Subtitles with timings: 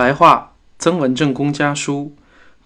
[0.00, 2.16] 白话曾文正公家书，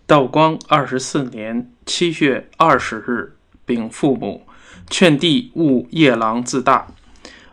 [0.06, 3.34] 道光二十四年七月二十日，
[3.66, 4.46] 禀父母，
[4.88, 6.86] 劝弟勿夜郎自大。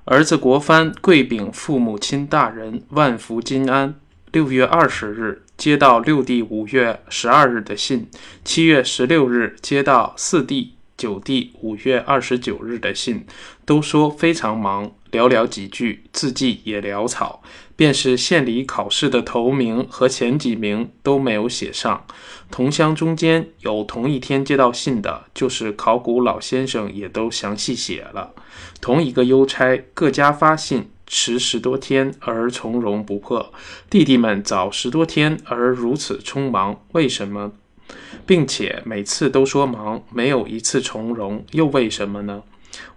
[0.06, 3.96] 儿子国藩跪禀父母亲大人，万福金安。
[4.32, 8.08] 六月二十日接到六弟五月十二日的信，
[8.46, 13.26] 七月十六日接到四弟、九弟五月二十九日的信，
[13.66, 17.42] 都说非常忙，寥寥几句，字迹也潦草，
[17.76, 22.06] 便是县里考试的头名和前几名都没有写上。
[22.52, 28.34] 同乡中间有同一天接到信的，就是考古老先生也都详细写了。
[28.80, 30.92] 同一个邮差，各家发信。
[31.14, 33.52] 迟十多天而从容不迫，
[33.90, 37.52] 弟弟们早十多天而如此匆忙，为什么？
[38.26, 42.44] 并且每次都说忙，没有一次从容，又为什么呢？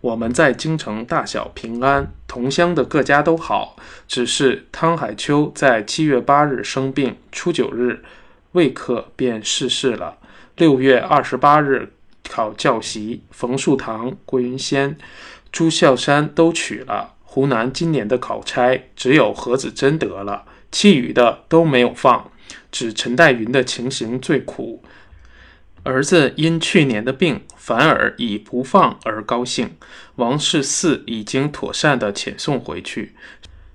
[0.01, 8.05] 我们在京城大小平安，同乡的各家都好，只是汤海秋在七月八日生病，初九日
[8.53, 10.19] 未克便逝世了。
[10.57, 11.93] 六月二十八日
[12.29, 14.97] 考教习，冯树堂、郭云仙、
[15.51, 17.15] 朱孝山都取了。
[17.25, 22.31] 湖南今年的考差只有何子珍得了，其余的都没有放，
[22.71, 24.85] 只陈代云的情形最苦。
[25.85, 29.77] 儿子因去年的病，反而以不放而高兴。
[30.17, 33.15] 王氏四已经妥善的遣送回去，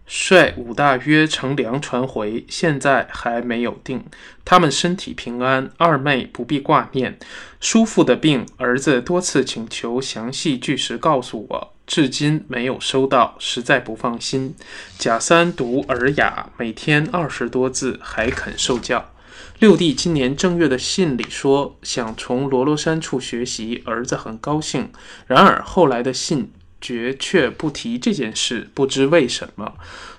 [0.07, 4.03] 率五大约乘粮传回，现在还没有定。
[4.43, 7.19] 他们身体平安，二妹不必挂念。
[7.59, 11.73] 叔父的病，儿子多次请求详细据实告诉我。
[11.85, 14.55] 至今没有收到，实在不放心。
[14.97, 19.11] 贾三读尔雅，每天二十多字，还肯受教。
[19.59, 24.89] 六弟今年正月的信里说，想从罗罗山处学习，儿子很高兴。
[25.27, 29.73] 然而后来的信绝却不提这件事，不知为什么。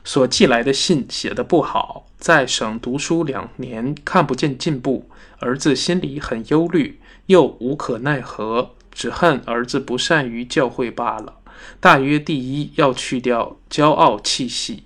[0.05, 11.38] 所寄来的信写得不好，在省读书两年，看不见进步，儿子心里很忧虑，又无可奈何，只恨儿子不善于教诲罢了。
[11.78, 14.84] 大约第一要去掉骄傲气息，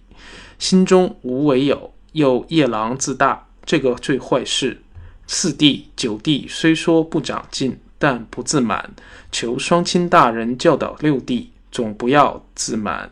[0.59, 4.81] 心中无为有，又夜郎自大，这个最坏事。
[5.27, 8.95] 四弟九弟虽说不长进，但不自满，
[9.33, 13.11] 求双亲大人教导六弟，总不要自满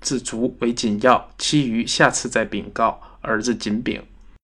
[0.00, 3.00] 自足为紧要，其余下次再禀告。
[3.20, 4.02] 儿子谨禀。